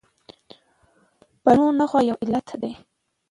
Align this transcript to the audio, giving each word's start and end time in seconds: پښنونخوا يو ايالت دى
پښنونخوا 1.43 1.99
يو 2.09 2.15
ايالت 2.23 2.49
دى 2.61 2.71